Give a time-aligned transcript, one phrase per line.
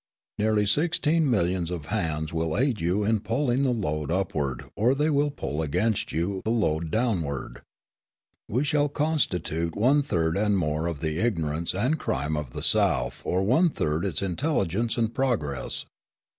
[0.39, 5.11] "Nearly sixteen millions of hands will aid you in pulling the load upward or they
[5.11, 7.61] will pull against you the load downward.
[8.49, 13.21] We shall constitute one third and more of the ignorance and crime of the South
[13.23, 15.85] or one third its intelligence and progress.